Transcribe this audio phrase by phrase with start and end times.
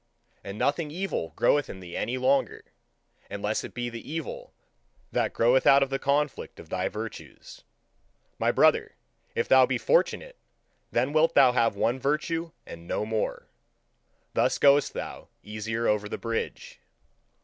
[0.43, 2.65] And nothing evil groweth in thee any longer,
[3.29, 4.51] unless it be the evil
[5.11, 7.63] that groweth out of the conflict of thy virtues.
[8.39, 8.95] My brother,
[9.35, 10.37] if thou be fortunate,
[10.91, 13.45] then wilt thou have one virtue and no more:
[14.33, 16.79] thus goest thou easier over the bridge.